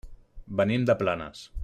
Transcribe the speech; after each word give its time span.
Venim 0.61 0.87
de 0.91 0.97
Planes. 1.03 1.49